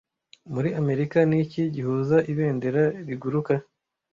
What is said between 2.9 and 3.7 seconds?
riguruka